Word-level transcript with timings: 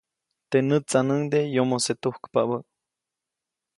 Teʼ 0.49 0.65
nätsaʼnuŋde 0.67 1.39
yomose 1.55 1.93
tujkpabä. 2.01 2.57